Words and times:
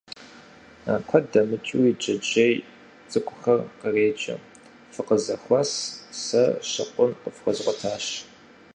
Куэд 1.07 1.25
дэмыкӀыуи 1.31 1.91
джэджьей 1.99 2.53
цӀыкӀухэр 3.11 3.59
къреджэ: 3.81 4.35
фыкъызэхуэс, 4.93 5.71
сэ 6.23 6.43
щыкъун 6.69 7.11
къыфхуэзгъуэтащ! 7.21 8.05